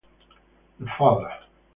The 0.79 0.87
Father 0.97 1.31